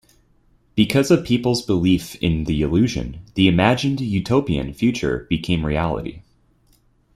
[0.73, 6.23] Because of people's belief in the illusion, the imagined utopian future became reality.